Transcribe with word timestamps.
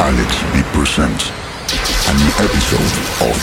Alexx 0.00 0.32
V 0.52 0.62
presents 0.72 1.30
a 2.08 2.14
new 2.14 2.30
episode 2.38 2.94
of 3.26 3.36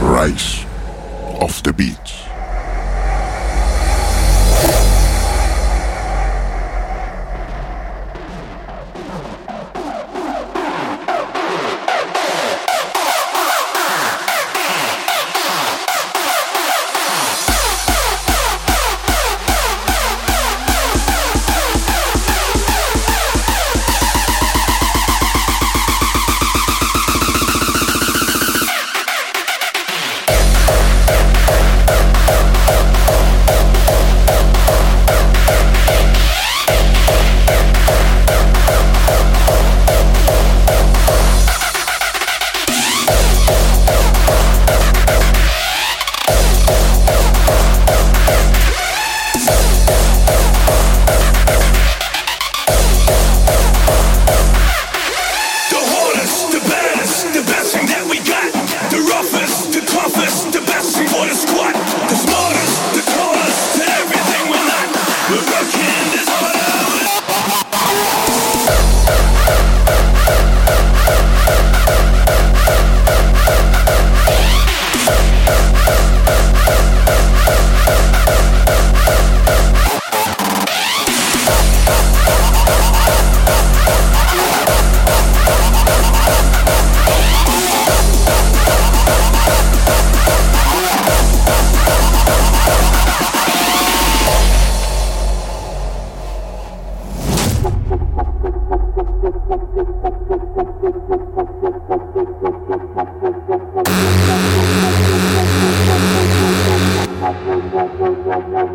Rise 0.00 0.64
of 1.40 1.60
the 1.64 1.72
Beatz. 1.72 2.27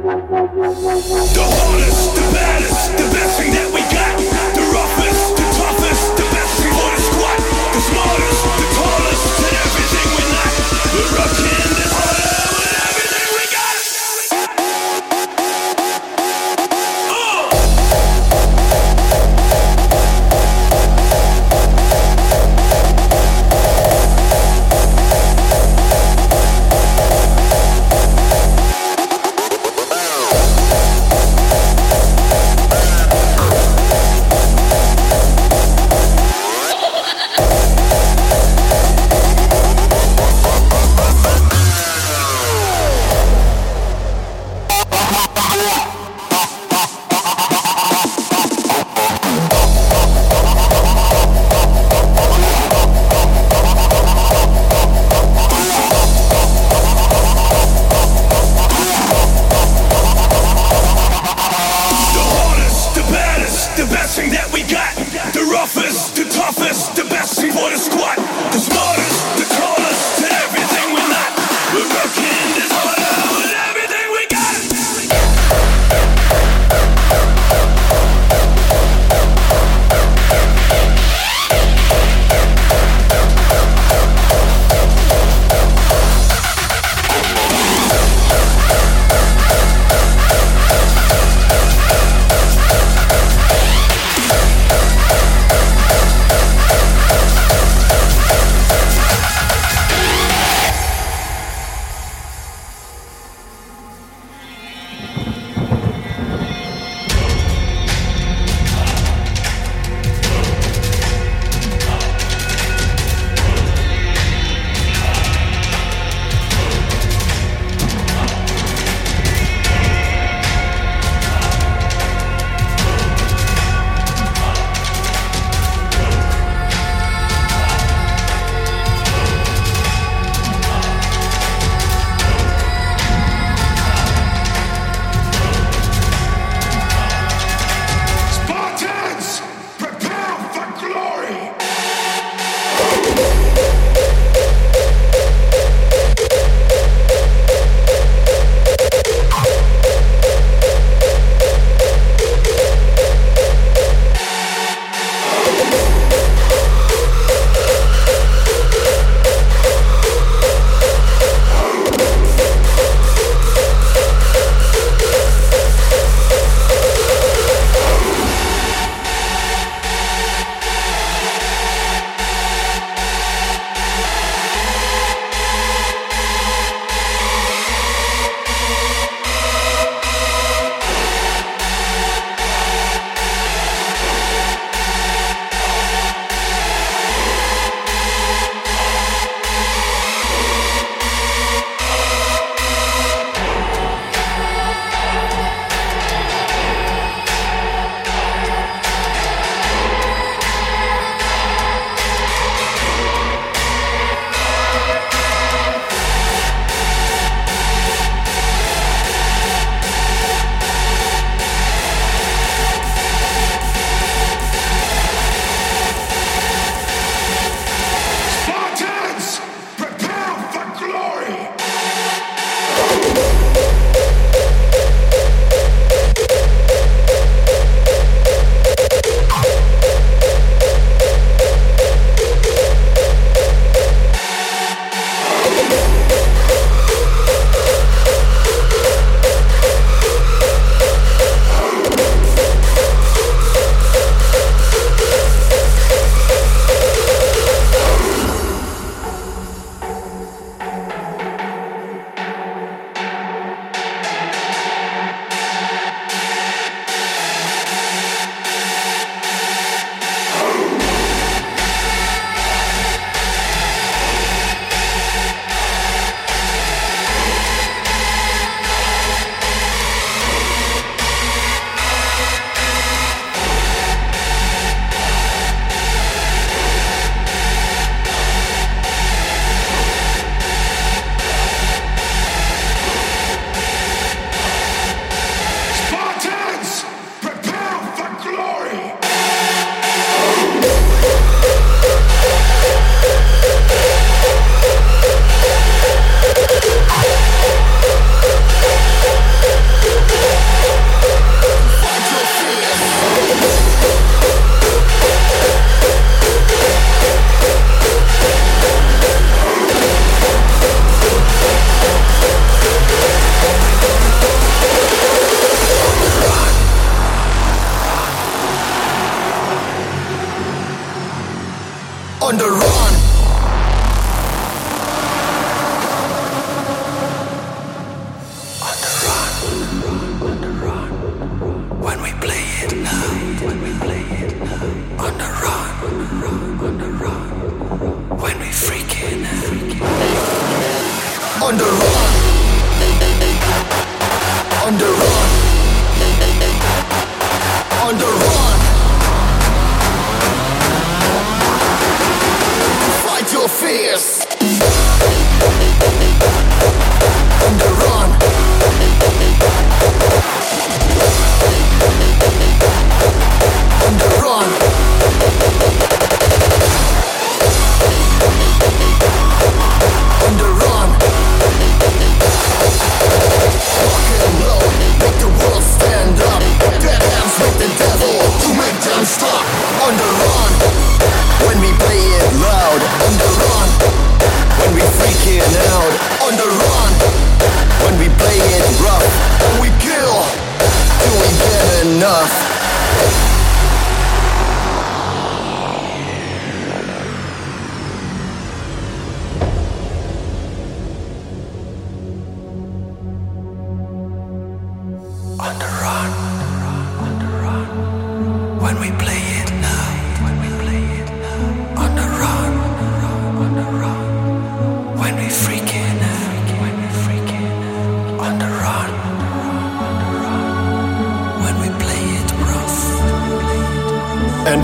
The 0.04 0.10
hardest, 0.10 2.16
the 2.16 2.22
baddest. 2.34 2.73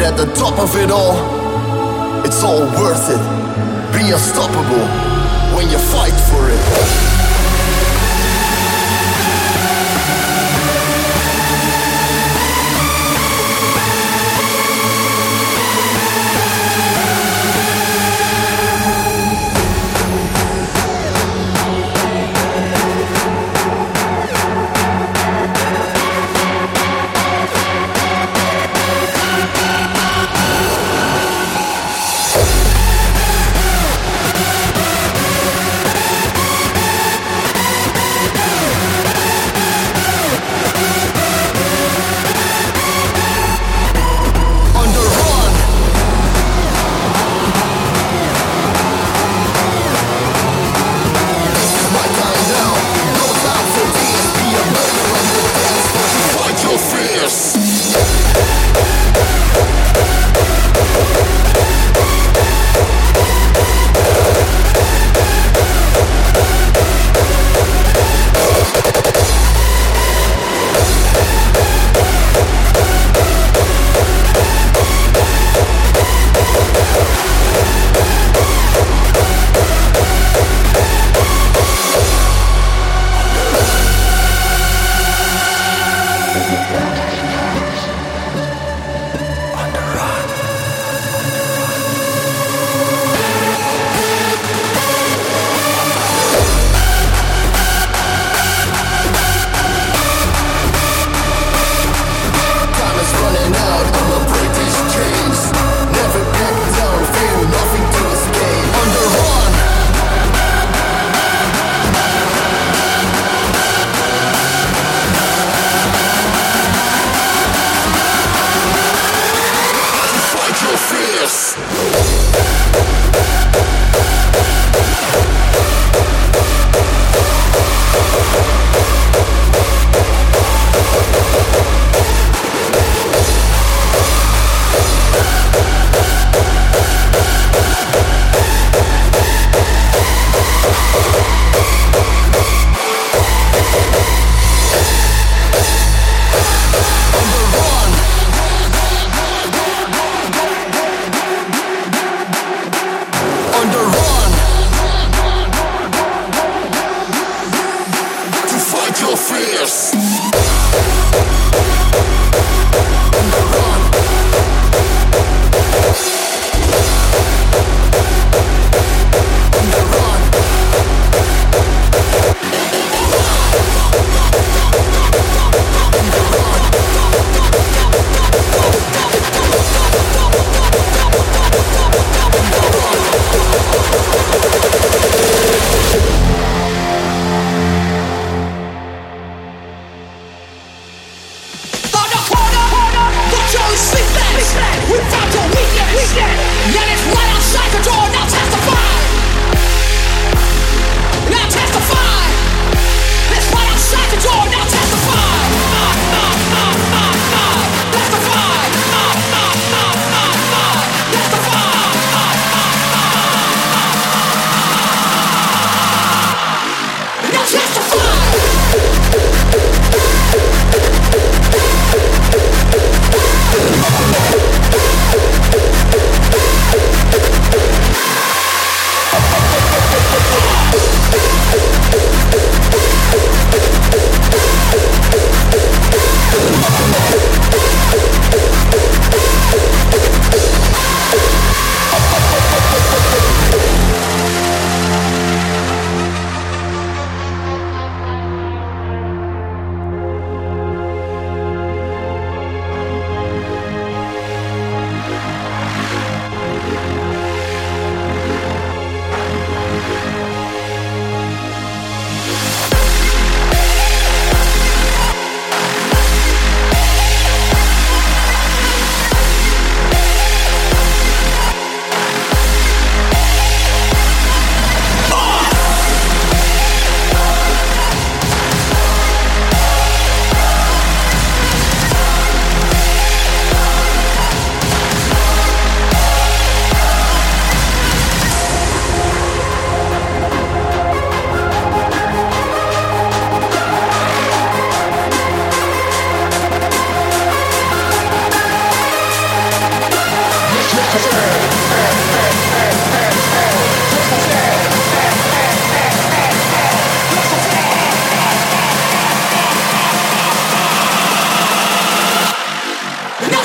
at 0.10 0.18
the 0.18 0.34
top 0.34 0.58
of 0.58 0.76
it 0.76 0.90
all, 0.90 1.18
it's 2.26 2.44
all 2.44 2.62
worth 2.82 3.10
it. 3.12 3.22
Be 3.94 4.12
unstoppable 4.12 4.88
when 5.56 5.70
you 5.70 5.78
fight 5.78 6.18
for 6.30 6.50
it. 6.50 7.19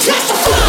That's 0.07 0.47
the 0.47 0.64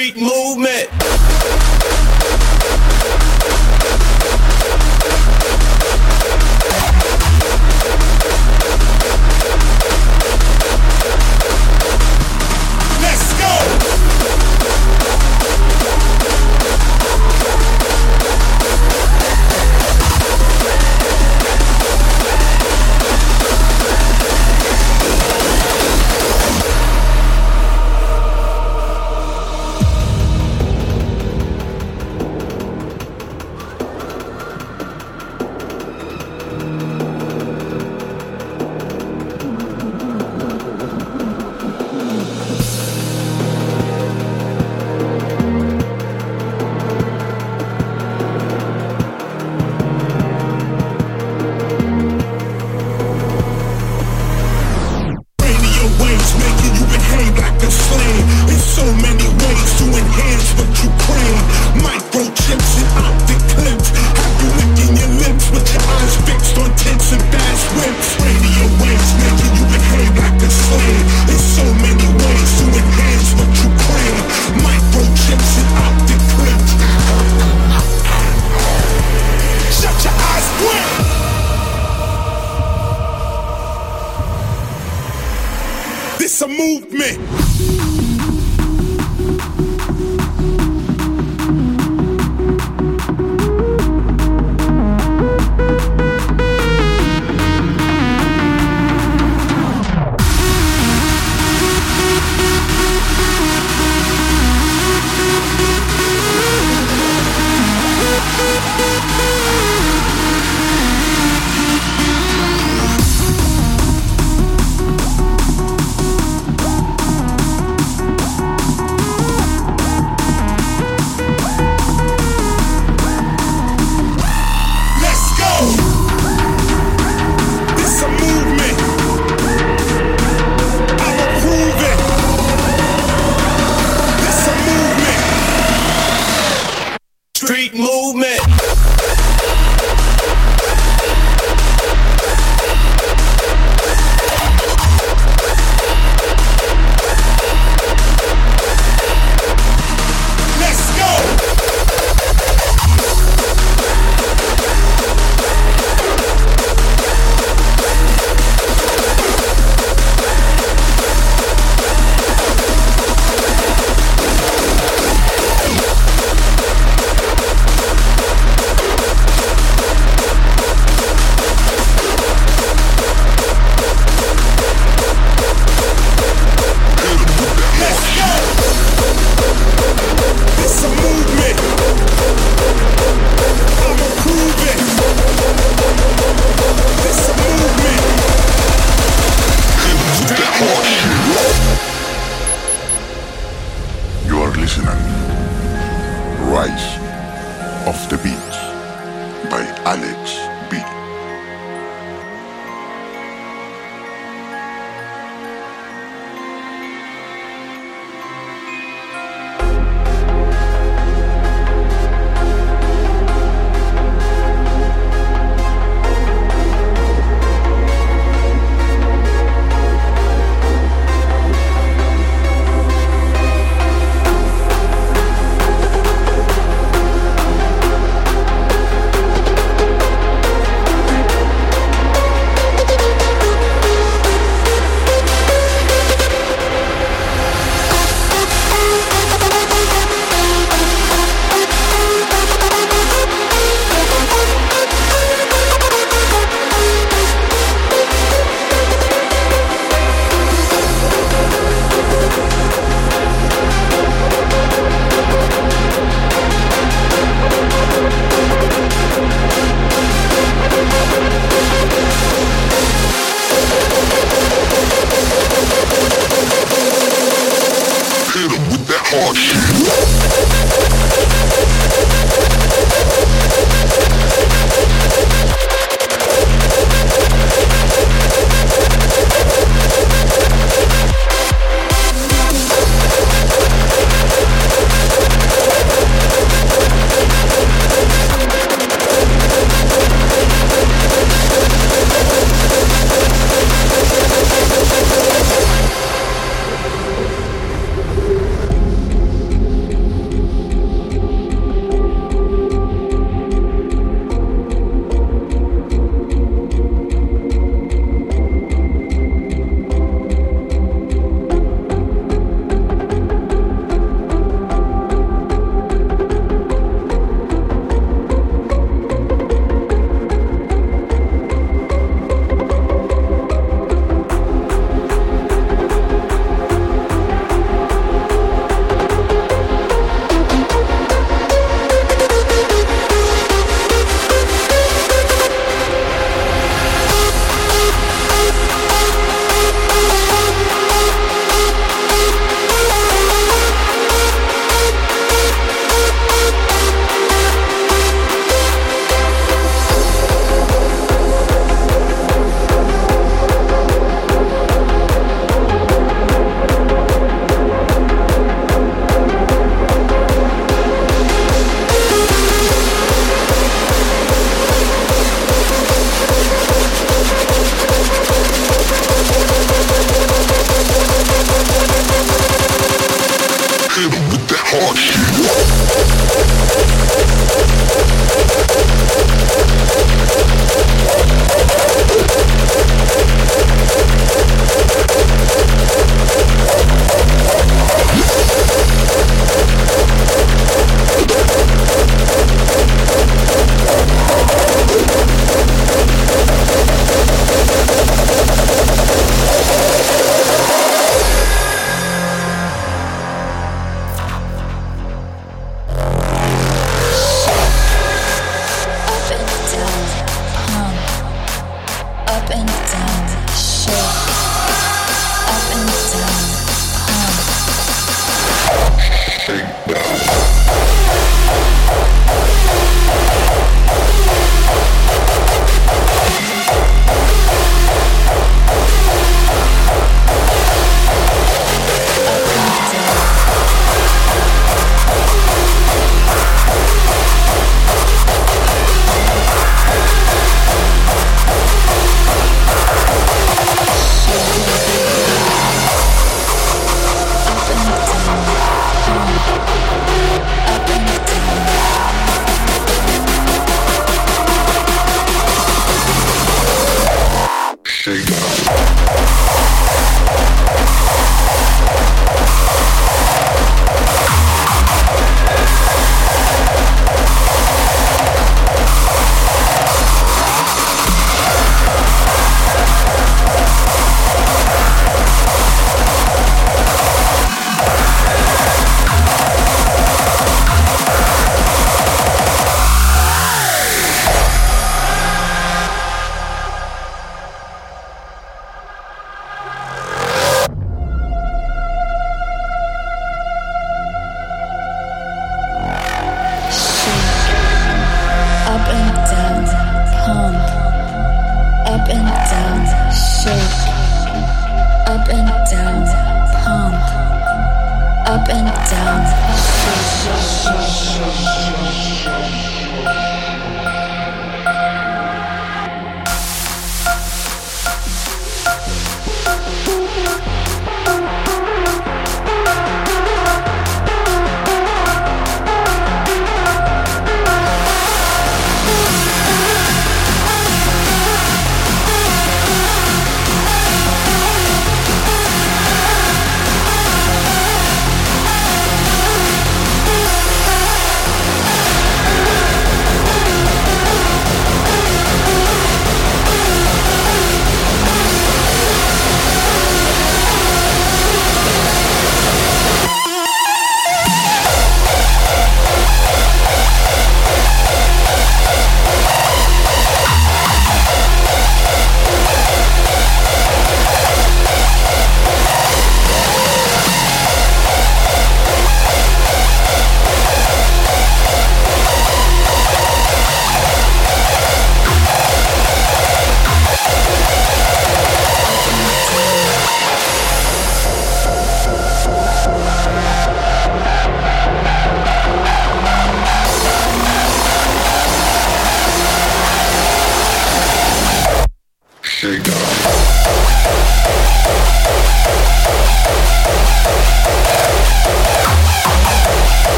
Street 0.00 0.16
movement. 0.16 1.09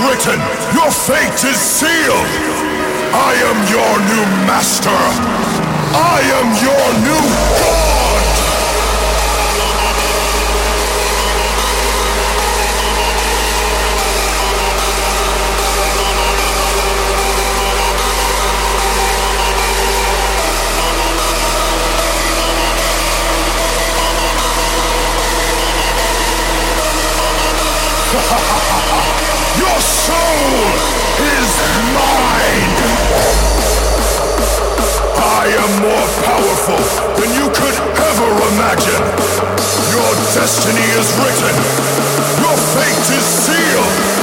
written, 0.00 0.38
your 0.74 0.90
fate 0.90 1.44
is 1.44 1.56
sealed. 1.56 2.30
I 3.14 3.32
am 3.48 3.58
your 3.72 3.92
new 4.10 4.24
master. 4.46 5.00
I 5.94 6.20
am 6.38 6.48
your 6.60 6.86
new 7.06 7.65
powerful 36.66 37.22
than 37.22 37.32
you 37.34 37.46
could 37.50 37.74
ever 37.74 38.30
imagine. 38.50 39.02
Your 39.94 40.10
destiny 40.34 40.86
is 40.98 41.08
written, 41.18 41.54
your 42.42 42.56
fate 42.74 43.16
is 43.16 43.24
sealed. 43.24 44.15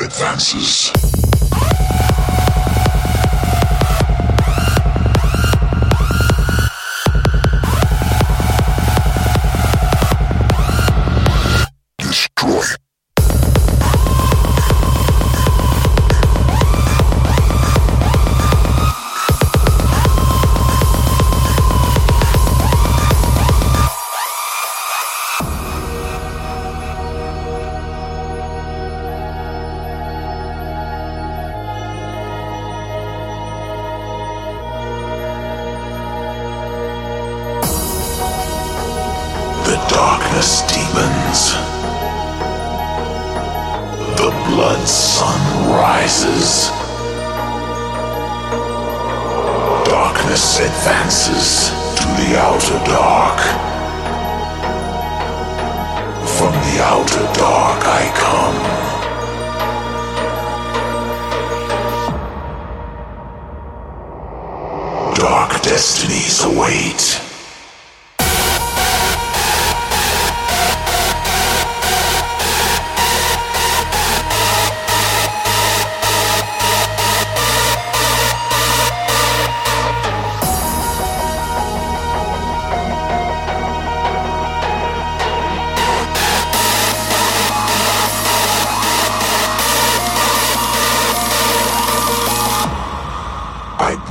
advances. 0.00 1.31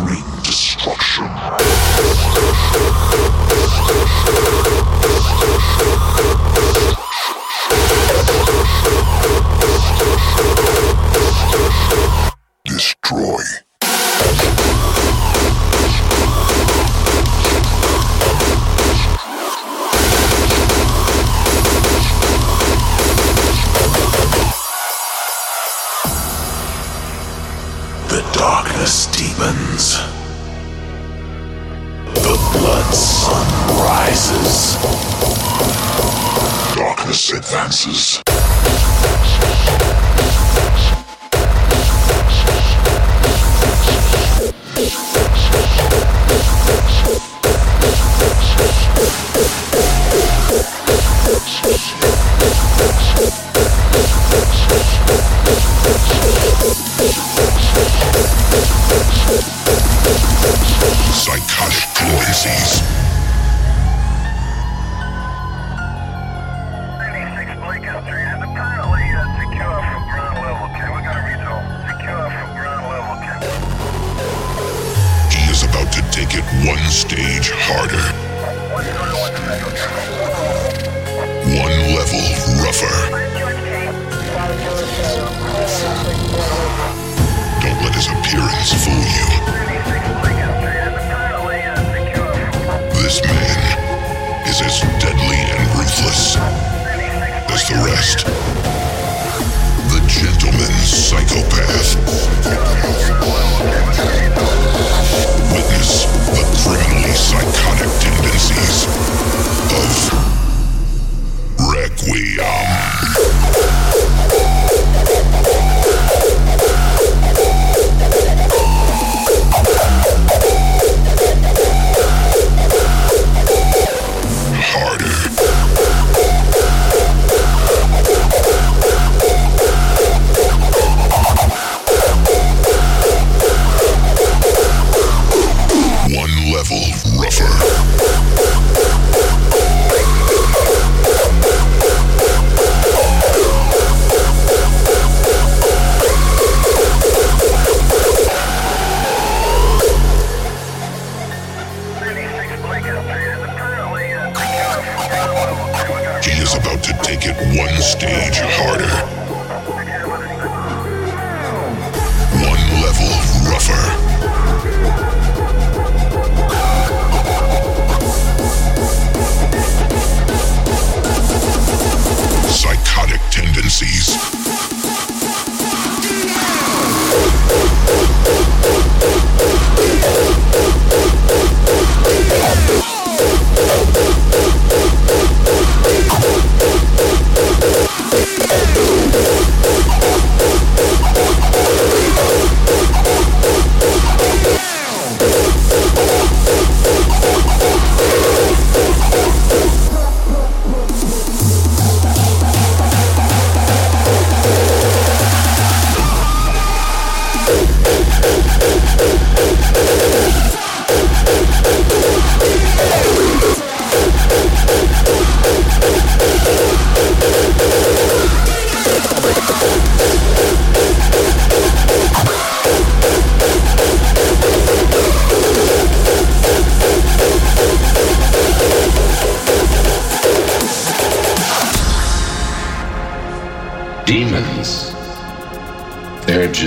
bring 0.05 0.23
destruction. 0.43 1.60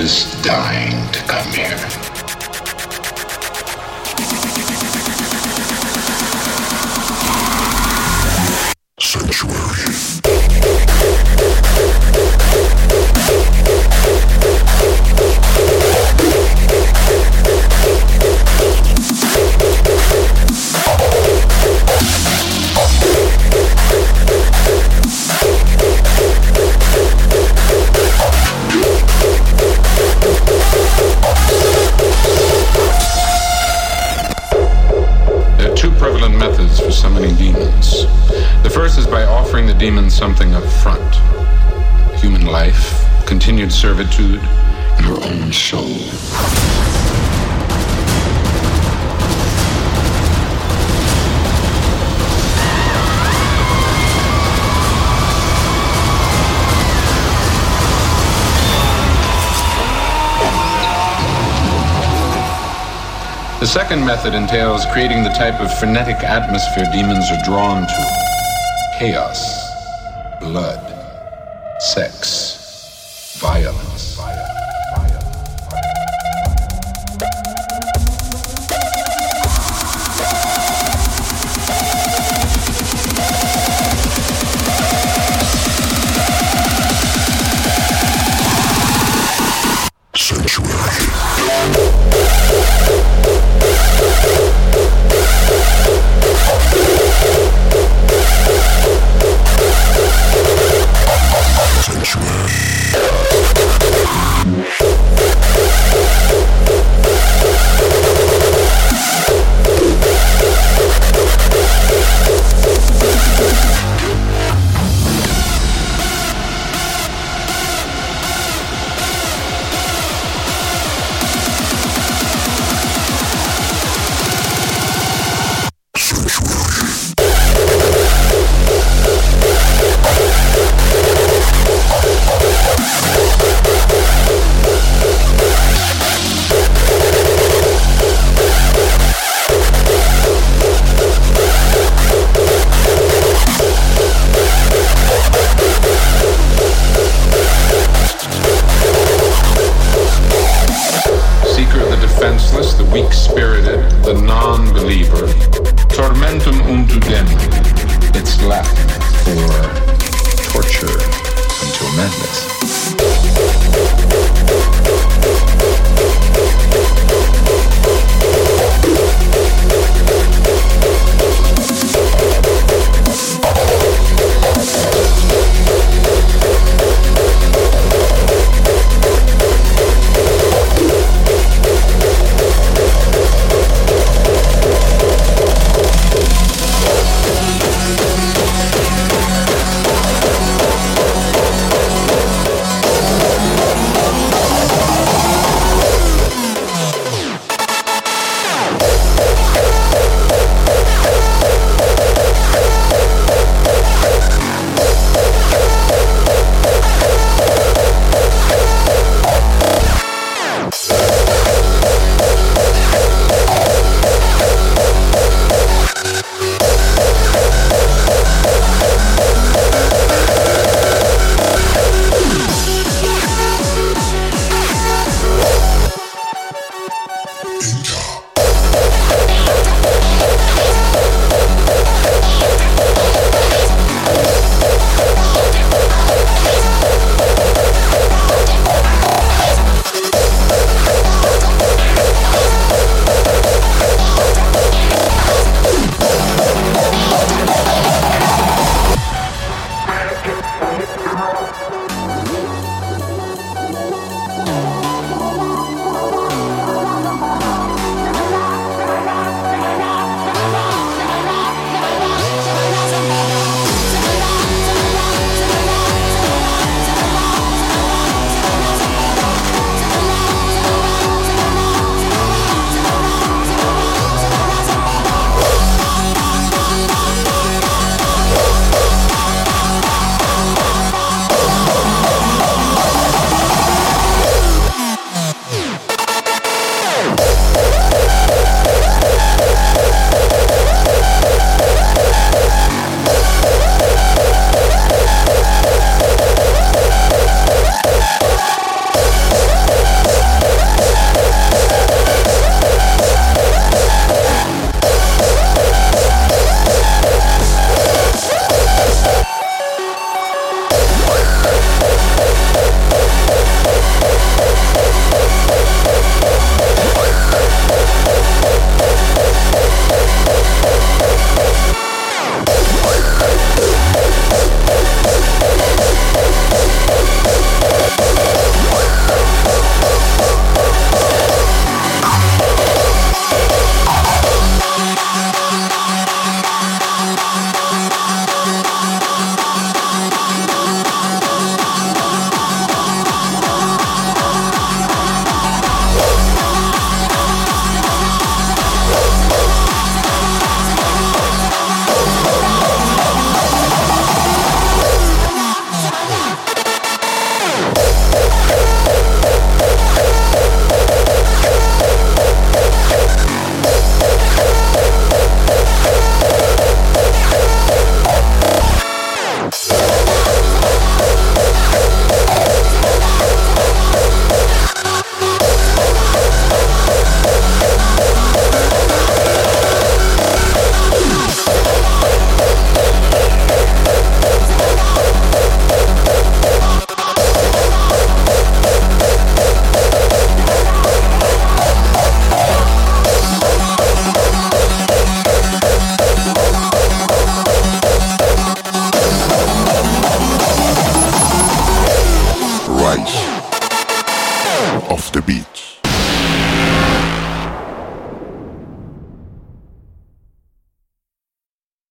is 0.05 0.43
dying. 0.43 1.04
servitude, 43.97 44.43
your 45.05 45.23
own 45.25 45.53
soul. 45.53 45.85
The 63.61 63.67
second 63.67 64.05
method 64.05 64.35
entails 64.35 64.85
creating 64.87 65.23
the 65.23 65.31
type 65.31 65.61
of 65.61 65.73
frenetic 65.79 66.17
atmosphere 66.17 66.91
demons 66.93 67.31
are 67.31 67.43
drawn 67.45 67.87
to 67.87 68.99
chaos, 68.99 69.71
blood. 70.41 70.84